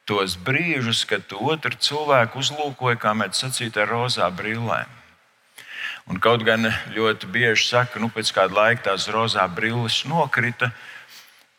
[0.09, 4.97] tos brīžus, kad tu otru cilvēku uzlūkoji, kā mēs sacītu, ar rozā brillēm.
[6.09, 10.71] Un kaut gan ļoti bieži saka, ka nu, pēc kāda laika tās rozā brilles nokrita,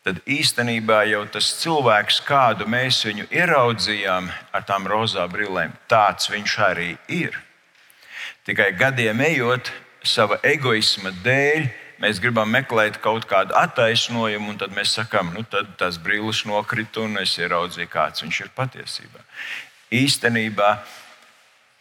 [0.03, 6.57] tad īstenībā jau tas cilvēks, kādu mēs viņu ieraudzījām ar tām rozā brillēm, tāds viņš
[6.67, 7.37] arī ir.
[8.43, 9.71] Tikai gadiem ejot,
[10.03, 11.69] sava egoisma dēļ,
[12.01, 17.05] mēs gribam meklēt kaut kādu attaisnojumu, un tad mēs sakām, nu tad tas brīlis nokrita,
[17.05, 19.25] un es ieraudzīju, kāds viņš ir patiesībā.
[19.91, 20.71] Īstenībā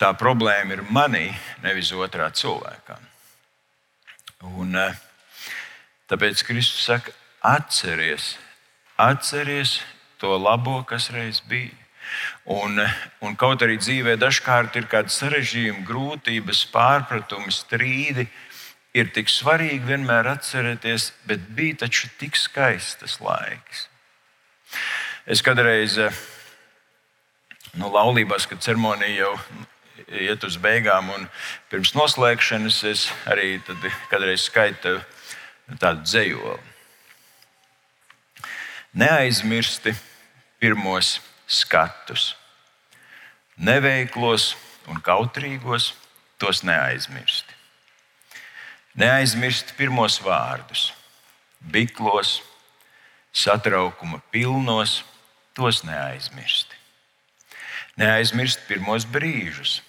[0.01, 1.29] tā problēma ir manī,
[1.65, 2.99] nevis otrā cilvēkā.
[4.57, 4.95] Un, eh,
[6.09, 7.13] tāpēc Kristus saka,
[7.45, 8.37] atceries,
[8.99, 9.81] atceries
[10.19, 11.77] to labo, kas reiz bija.
[12.45, 18.29] Un, eh, un kaut arī dzīvē dažkārt ir kādi sarežģījumi, grūtības, pārpratumi, strīdi,
[18.95, 23.87] ir tik svarīgi vienmēr atcerēties, bet bija taču tik skaistas laiks.
[25.27, 26.15] Es kādreiz, eh,
[27.75, 29.35] nu, laulībās, kad ceremonija jau
[30.09, 31.29] iet uz beigām, un
[31.71, 33.61] pirms noslēgšanas es arī
[34.11, 34.99] kādreiz skaitu
[35.79, 36.67] tādu dzējoli.
[38.95, 39.95] Neaizmirsti
[40.59, 42.35] pirmos skatus,
[43.57, 44.57] neveiklos
[44.91, 45.93] un kautrīgos
[46.43, 47.60] tos neaizmirsti.
[48.99, 50.91] Neaizmirst pirmos vārdus,
[51.61, 52.41] biklos,
[53.33, 55.05] satraukuma pilnos,
[55.55, 56.75] tos neaizmirst.
[58.01, 59.81] Neaizmirst pirmos brīžus,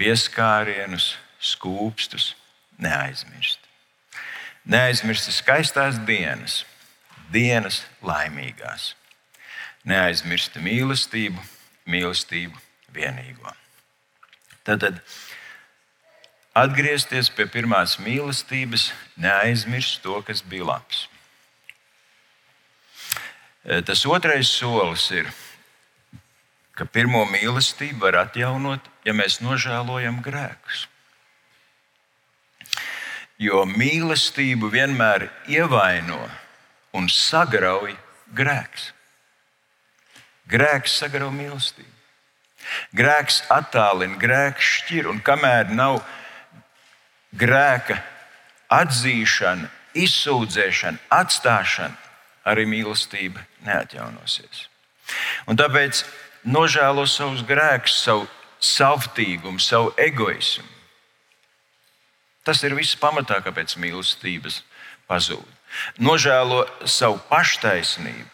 [0.00, 2.34] pieskārienus, skūpstus,
[2.80, 3.60] neaizmirst.
[4.66, 6.64] Neaizmirst skaistās dienas,
[7.32, 8.94] dienas laimīgās.
[9.86, 11.42] Neaizmirst mīlestību,
[11.86, 12.58] mīlestību
[12.96, 13.52] vienīgo.
[14.66, 15.02] Tad, tad
[16.56, 18.88] atgriezties pie pirmās mīlestības,
[19.20, 21.04] neaizmirst to, kas bija labs.
[23.66, 25.28] E, tas otrais solis ir,
[26.76, 30.86] ka pirmo mīlestību var atjaunot, ja mēs nožēlojam grēkus.
[33.36, 36.22] Jo mīlestību vienmēr ievaino
[36.96, 37.92] un sagrauj
[38.36, 38.92] grēks.
[40.48, 41.92] Grēks sagrauj mīlestību.
[42.96, 46.00] Grēks attālina, grēks šķir, un kamēr nav
[47.34, 47.98] grēka
[48.72, 51.96] atzīšana, izsūdzēšana, atstāšana,
[52.46, 54.66] arī mīlestība neatjaunosies.
[55.46, 56.04] Un tāpēc
[56.46, 58.26] nožēlo savus grēkus, savu
[58.62, 60.66] savtīgumu, savu egoismu.
[62.46, 64.60] Tas ir viss pamatā, kāpēc mīlestības
[65.10, 65.46] pazūd.
[65.98, 68.28] Nožēlo savu paštaisnību,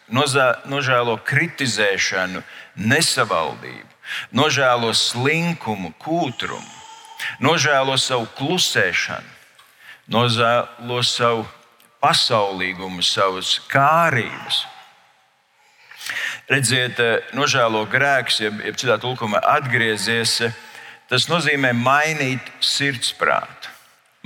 [0.69, 2.43] nožēlo kritizēšanu,
[2.77, 3.89] nesavaldību,
[4.37, 6.82] nožēlo slinkumu, kūtrumu
[7.41, 9.29] nožēlo savu klusēšanu,
[10.13, 11.47] nožēlo savu
[12.03, 14.63] pasaulīgumu, savas kārības.
[16.51, 16.99] Redziet,
[17.37, 20.41] nožēlo grēks, jeb, jeb citā tulkumā atgriezies.
[21.07, 23.71] Tas nozīmē mainīt sirdsprātu.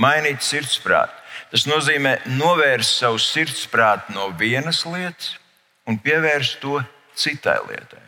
[0.02, 1.14] Mainīt sirdsprātu.
[1.52, 5.38] Tas nozīmē novērst savu sirdsprātu no vienas lietas
[5.88, 6.82] un pievērst to
[7.16, 8.02] citai lietai.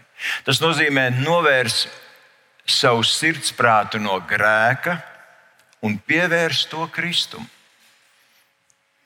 [0.44, 1.88] Tas nozīmē novērst
[2.70, 5.00] savu sirdsprātu no grēka
[5.86, 7.48] un pievērst to Kristum.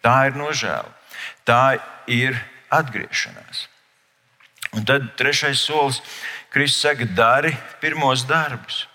[0.03, 0.89] Tā ir nožēla,
[1.47, 1.77] tā
[2.11, 2.35] ir
[2.73, 3.67] atgriešanās.
[4.73, 6.01] Un tad trešais solis,
[6.51, 8.87] Kristus saka, dari pirmos darbus.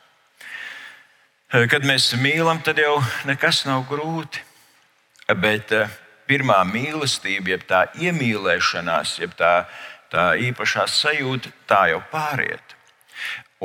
[1.48, 4.42] Kad mēs mīlam, tad jau nekas nav grūti.
[5.38, 5.88] Bet eh,
[6.28, 9.52] pirmā mīlestība, jeb tā iemīlēšanās, jeb tā,
[10.12, 12.74] tā īpašā sajūta, tā jau pāriet.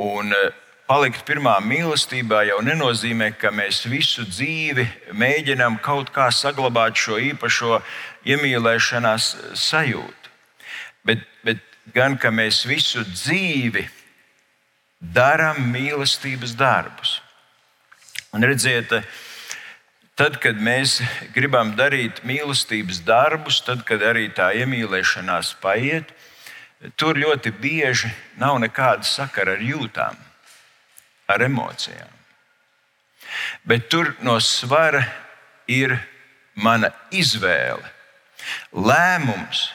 [0.00, 4.84] Un eh, palikt pirmā mīlestībā jau nenozīmē, ka mēs visu dzīvi
[5.16, 7.80] mēģinām kaut kā saglabāt šo īpašo
[8.28, 10.32] iemīlēšanās sajūtu.
[11.04, 11.62] Bet, bet
[11.96, 13.86] gan ka mēs visu dzīvi
[15.00, 17.18] darām mīlestības darbus.
[18.34, 18.92] Un redziet,
[20.18, 20.98] tad, kad mēs
[21.36, 26.12] gribam darīt mīlestības darbus, tad, kad arī tā iemīlēšanās paiet,
[27.00, 30.23] tur ļoti bieži nav nekāda sakara ar jūtām
[31.30, 32.10] ar emocijām.
[33.64, 35.02] Bet tur no svara
[35.70, 35.96] ir
[36.54, 37.86] mana izvēle,
[38.72, 39.68] lēmums,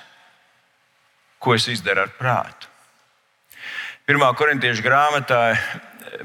[1.39, 2.69] ko es izdaru ar prātu.
[4.09, 5.41] Pirmā korintiešu grāmatā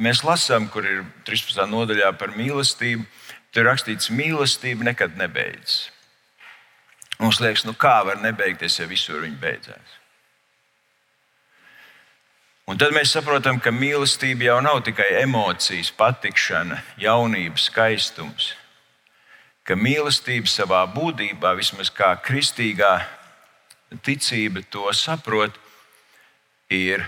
[0.01, 1.67] mēs lasām, kur ir 13.
[1.69, 3.05] nodaļā par mīlestību.
[3.55, 5.91] Tur rakstīts, mīlestība nekad nebeidzas.
[7.21, 9.99] Mums liekas, nu kā var nebeigties, ja visur viņa beidzās.
[12.65, 18.55] Un tad mēs saprotam, ka mīlestība jau nav tikai emocijas, patikšana, jaunība, skaistums.
[19.69, 22.95] Ka mīlestība savā būtībā, vismaz kā kristīgā
[24.05, 25.59] ticība to saprot,
[26.73, 27.05] ir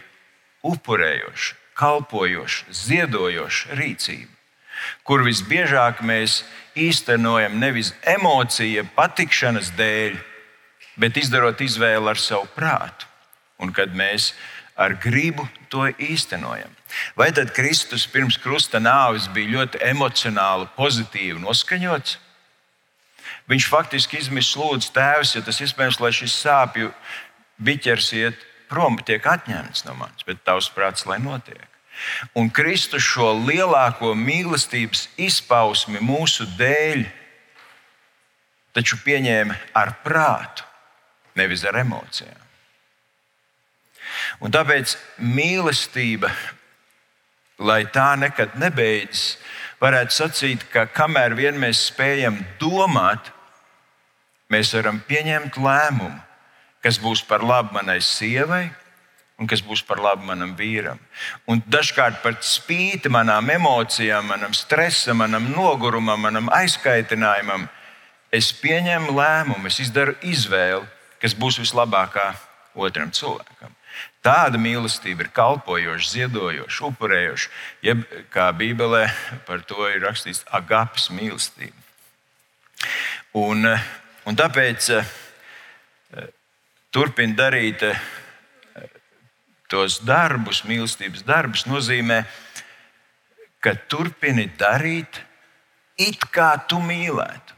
[0.67, 4.33] upurējoša, kalpojoša, ziedojoša rīcība,
[5.09, 6.43] kur visbiežāk mēs
[6.77, 10.21] īstenojam nevis emociju, patikšanas dēļ,
[11.01, 13.09] bet izdarot izvēli ar savu prātu.
[13.57, 14.35] Un kad mēs
[14.77, 16.71] ar gribu to īstenojam.
[17.17, 22.19] Vai tad Kristus pirms krusta nāves bija ļoti emocionāli, pozitīvi noskaņots?
[23.51, 26.91] Viņš faktiski izmisl lūdzu tēvs, ja tas iespējams, lai šis sāpju
[27.63, 31.67] biķers iet prom, tiek atņemts no manis, bet tavs prāts, lai notiek.
[32.37, 37.07] Un Kristus šo lielāko mīlestības izpausmi mūsu dēļ
[38.77, 40.67] taču pieņēma ar prātu,
[41.39, 42.46] nevis ar emocijām.
[44.41, 46.31] Un tāpēc mīlestība,
[47.59, 49.37] lai tā nekad nebeidzas,
[49.81, 53.33] varētu sacīt, ka kamēr vien mēs spējam domāt,
[54.53, 56.19] mēs varam pieņemt lēmumu,
[56.85, 58.69] kas būs par labu manai sievai
[59.37, 60.99] un kas būs par labu manam vīram.
[61.51, 67.67] Un dažkārt par spīti manām emocijām, manam stresam, manam nogurumam, manam aizkaitinājumam,
[68.33, 70.87] es pieņemu lēmumu, es izdaru izvēli,
[71.21, 72.31] kas būs vislabākā
[72.77, 73.76] otram cilvēkam.
[74.27, 77.51] Tāda mīlestība ir kalpojoša, ziedojoša, upurējoša,
[77.87, 78.03] jeb
[78.35, 79.05] kā Bībelē
[79.47, 81.79] par to ir rakstīts agapes mīlestība.
[83.39, 83.69] Un,
[84.27, 85.13] un tāpēc eh,
[86.91, 88.03] turpināt darīt eh,
[89.71, 92.25] tos darbus, mīlestības darbus, nozīmē,
[93.63, 95.23] ka turpini darīt
[96.03, 97.55] it kā tu mīlētu.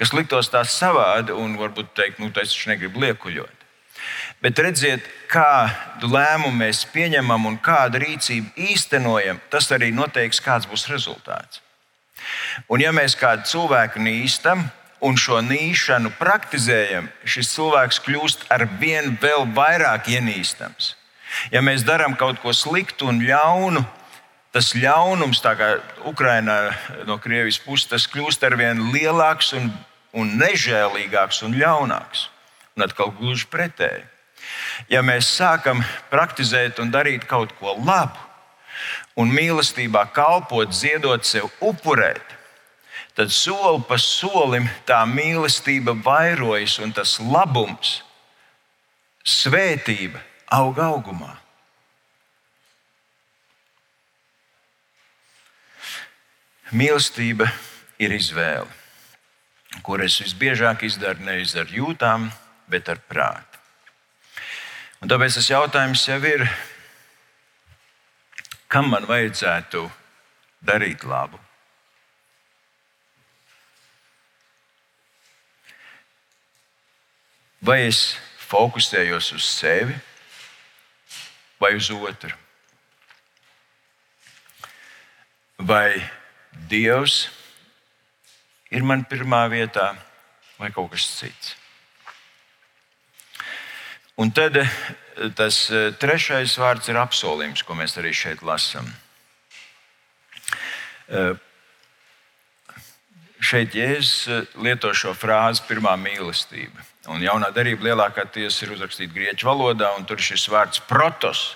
[0.00, 3.59] Kas liktos tā savādi, un varbūt teikt, nu, tas taču negrib liekuļot.
[4.40, 10.88] Bet redziet, kādu lēmumu mēs pieņemam un kādu rīcību īstenojam, tas arī noteiks, kāds būs
[10.88, 11.60] rezultāts.
[12.68, 14.64] Un ja mēs kādu cilvēku nīstam
[15.04, 20.94] un šo nīšanu praktizējam, šis cilvēks kļūst ar vien vēl vairāk ienīstams.
[21.52, 23.84] Ja mēs darām kaut ko sliktu un ļaunu,
[24.54, 25.70] tas ļaunums, kā
[26.10, 26.58] Ukraiņā
[27.08, 29.70] no Krievijas puses, kļūst ar vien lielāks un,
[30.12, 32.28] un nežēlīgāks un ļaunāks.
[32.80, 34.06] Un atkal gluži pretēji.
[34.88, 38.16] Ja mēs sākam praktizēt un darīt kaut ko labu,
[39.20, 42.24] un mīlestībā kalpot, ziedot sev, upurēt,
[43.12, 47.98] tad soli pa solim tā mīlestība vairojas un tas labums,
[49.28, 50.24] svētība
[50.56, 51.36] aug augumā.
[56.72, 57.52] Mīlestība
[58.00, 58.70] ir izvēle,
[59.84, 63.58] kuras visbiežāk izdara nevis ar jūtām, bet ar prātu.
[65.00, 66.44] Un tāpēc tas jautājums jau ir,
[68.68, 69.86] kam man vajadzētu
[70.60, 71.40] darīt labu?
[77.64, 78.16] Vai es
[78.48, 79.96] fokusējos uz sevi
[81.60, 82.32] vai uz otru?
[85.60, 86.00] Vai
[86.70, 87.28] Dievs
[88.72, 89.92] ir man pirmā vietā
[90.58, 91.59] vai kaut kas cits?
[94.20, 94.68] Un tad eh,
[95.32, 98.90] tas eh, trešais vārds ir apsolījums, ko mēs arī šeit lasām.
[101.08, 101.30] Eh,
[103.40, 106.84] šeit Jēzus lieto šo frāzi pirmā mīlestība.
[107.08, 111.54] Un jaunā darība lielākoties ir uzrakstīta grieķu valodā, un tur ir šis vārds protos,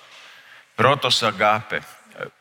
[0.80, 1.82] protos agape,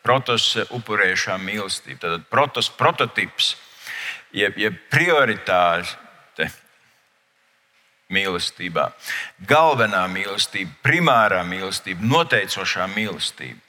[0.07, 1.99] protos upurējušā mīlestība.
[2.05, 3.57] Tad protos prototyps,
[4.31, 5.99] jeb, jeb prioritāte
[8.11, 8.89] mīlestībā.
[9.47, 13.59] Galvenā mīlestība, primārā mīlestība, noteicošā mīlestība.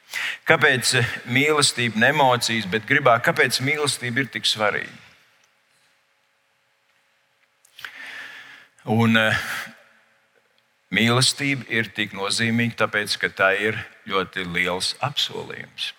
[0.47, 0.94] Kāpēc
[1.27, 5.01] mīlestība, ne emocijas, bet gribā, kāpēc mīlestība ir tik svarīga?
[8.94, 9.44] Un eh,
[10.94, 13.79] mīlestība ir tik nozīmīga, tāpēc, ka tā ir
[14.11, 15.92] ļoti liels apsolījums.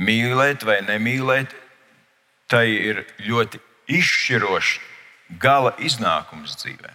[0.00, 1.52] Mīlēt vai nemīlēt,
[2.48, 3.60] tai ir ļoti
[3.98, 4.78] izšķirošs
[5.38, 6.92] gala iznākums dzīvē.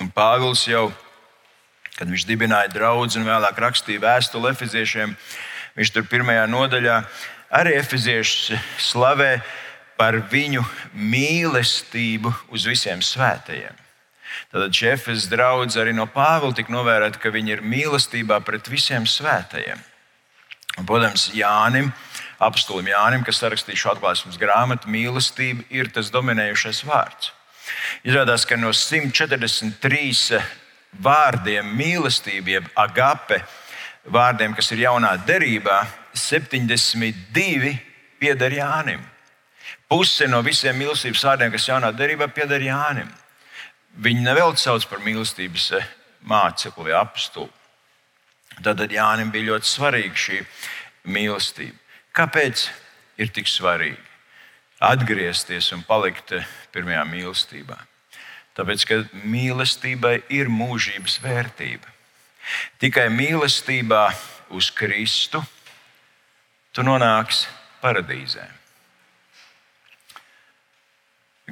[0.00, 0.86] Un Pāvils jau,
[1.98, 5.12] kad viņš dibināja draugu un vēlāk rakstīja vēstuli Efeziešiem,
[5.76, 7.02] viņš tur pirmajā nodaļā
[7.52, 9.36] arī Efeziešus slavē
[10.00, 10.64] par viņu
[10.96, 13.76] mīlestību uz visiem svētajiem.
[14.52, 19.04] Tad šī Efezes draugs arī no Pāvila tika novērtēta, ka viņi ir mīlestībā pret visiem
[19.08, 19.80] svētajiem.
[20.80, 21.90] Un, protams, Jānim
[22.42, 27.30] apstulim Jānim, kas rakstīja šo atklāsmes grāmatu, mīlestība ir tas dominējošais vārds.
[28.06, 30.40] Izrādās, ka no 143
[31.02, 33.42] vārdiem mīlestība, jeb agape,
[34.04, 35.80] vārdiem, kas ir jaunā derībā,
[36.18, 37.76] 72
[38.20, 39.00] pieder Jānim.
[39.88, 43.08] Puse no visiem mīlestības vārdiem, kas jaunā derībā, pieder Jānim.
[44.02, 45.70] Viņi nevelc sauc par mīlestības
[46.28, 47.50] mācekli vai apstuli.
[48.62, 50.40] Tad Jānis bija ļoti svarīga šī
[51.12, 51.78] mīlestība.
[52.12, 52.66] Kāpēc
[53.20, 54.00] ir tik svarīgi
[54.82, 56.34] atgriezties un palikt
[56.74, 57.78] pirmajā mīlestībā?
[58.52, 61.88] Tāpēc, ka mīlestībai ir mūžības vērtība.
[62.82, 64.10] Tikai mīlestībā
[64.52, 65.40] uz Kristu
[66.76, 67.48] tu nonāksi
[67.80, 68.44] paradīzē.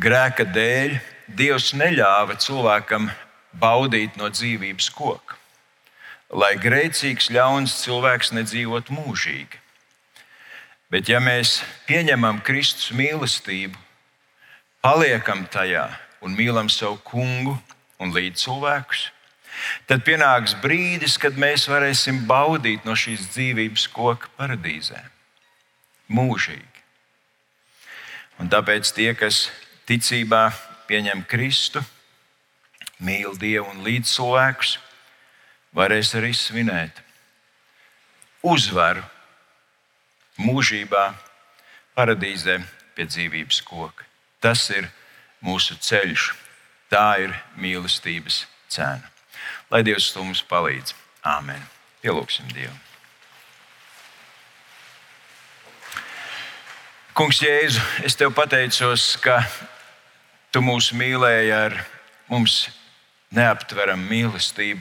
[0.01, 0.99] Grēka dēļ
[1.41, 3.09] Dievs neļāva cilvēkam
[3.63, 5.37] baudīt no dzīvības koka,
[6.35, 9.61] lai grēcīgs, ļauns cilvēks nedzīvotu mūžīgi.
[10.91, 13.79] Bet, ja mēs pieņemam Kristus mīlestību,
[14.83, 15.85] paliekam tajā
[16.27, 17.55] un mīlam savu kungu
[18.03, 19.05] un līdzcilvēkus,
[19.87, 24.99] tad pienāks brīdis, kad mēs varēsim baudīt no šīs dzīvības koka paradīzē.
[26.11, 26.67] Mūžīgi.
[28.43, 29.45] Un tāpēc tie, kas
[29.87, 30.49] ticībā
[30.91, 31.85] pieņem Kristu,
[32.99, 34.75] mīl Dievu un līdzcilvēkus,
[35.77, 36.99] varēs arī svinēt
[38.43, 39.07] uzvaru
[40.41, 41.11] mūžībā,
[41.97, 42.61] paradīzē
[42.97, 44.07] pie dzīvības koka.
[44.41, 44.89] Tas ir
[45.45, 46.31] mūsu ceļš,
[46.93, 49.05] tā ir mīlestības cena.
[49.71, 50.95] Lai Dievs mums palīdz.
[51.21, 51.61] Āmen.
[52.01, 52.73] Pielūgsim Dievu.
[57.13, 59.43] Kungs, Jēzu, es tev pateicos, ka
[60.55, 61.77] tu mūs mīlēji ar
[62.31, 62.71] mums
[63.37, 64.81] neaptveramu mīlestību.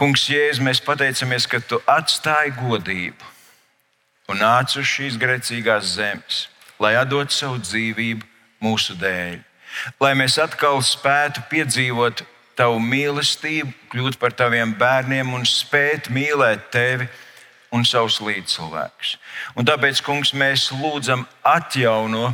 [0.00, 3.32] Kungs, Jēzu, mēs pateicamies, ka tu atstāji godību
[4.32, 6.46] un nāc uz šīs grēcīgās zemes,
[6.80, 8.24] lai atdot savu dzīvību
[8.64, 9.40] mūsu dēļ,
[10.00, 12.24] lai mēs atkal spētu piedzīvot
[12.56, 17.08] tavu mīlestību, kļūt par taviem bērniem un spēt mīlēt tevi
[17.72, 19.16] un savus līdzcilvēkus.
[19.56, 22.32] Un tāpēc, kungs, mēs lūdzam atjauno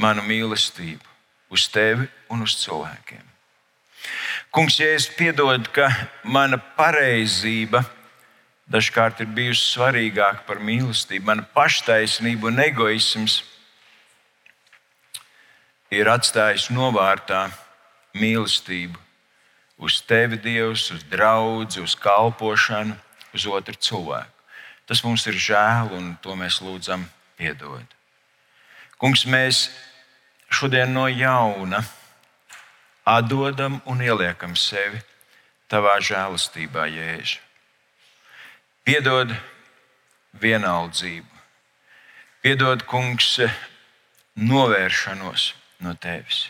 [0.00, 1.04] manu mīlestību
[1.52, 3.24] uz tevi un uz cilvēkiem.
[4.54, 5.90] Kungs, ja es piedodu, ka
[6.24, 7.82] mana pareizība
[8.68, 13.42] dažkārt ir bijusi svarīgāka par mīlestību, mana paštaisnība un egoisms
[15.90, 17.48] ir atstājis novārtā
[18.18, 18.98] mīlestību
[19.78, 22.96] uz tevi, Dievs, uz draugu, uz kalpošanu,
[23.34, 24.34] uz otru cilvēku.
[24.88, 27.04] Tas mums ir žēl, un to mēs lūdzam
[27.36, 27.84] piedod.
[28.98, 29.68] Kungs, mēs
[30.50, 31.84] šodien no jauna
[33.06, 35.00] atdodam un ieliekam sevi
[35.68, 37.47] tavā žēlastībā, Jēzu.
[38.88, 39.34] Piedod
[40.40, 41.40] vienaldzību,
[42.40, 43.34] piedod, Kungs,
[44.32, 45.50] novēršanos
[45.84, 46.46] no tevis.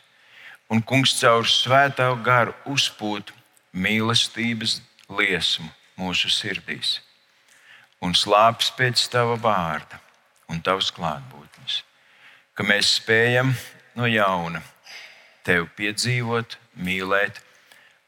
[0.70, 3.32] Un kungs caur svētā garu uzpūt
[3.74, 4.76] mīlestības
[5.10, 5.66] liesmu
[5.98, 7.00] mūsu sirdīs.
[7.98, 9.98] Un slāpes pēc tava vārda
[10.46, 11.80] un tavas klātbūtnes,
[12.54, 13.50] ka mēs spējam
[13.98, 14.62] no jauna
[15.42, 17.42] tevi piedzīvot, mīlēt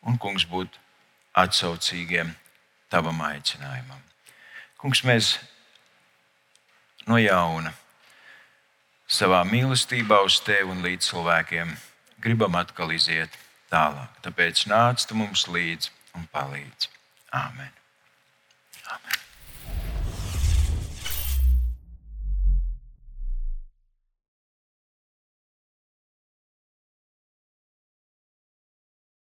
[0.07, 0.79] un, kungs, būt
[1.35, 2.31] atsaucīgiem
[2.95, 4.10] tavam aicinājumam.
[4.81, 5.35] Kungs, mēs
[7.05, 7.75] no jauna
[9.11, 11.75] savā mīlestībā uz tevi un līdz cilvēkiem
[12.25, 13.37] gribam atkal iziet
[13.73, 14.15] tālāk.
[14.25, 16.93] Tāpēc nāc tu mums līdzi un palīdzi.
[17.37, 17.75] Āmen.
[18.89, 19.30] Āmen.